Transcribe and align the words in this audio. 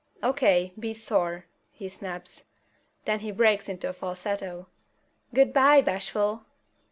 "O.K., 0.23 0.73
be 0.79 0.95
sore!" 0.95 1.45
he 1.69 1.87
snaps. 1.87 2.45
Then 3.05 3.19
he 3.19 3.29
breaks 3.29 3.69
into 3.69 3.87
a 3.87 3.93
falsetto: 3.93 4.65
"Goo'bye, 5.31 5.81
Bashful!" 5.81 6.43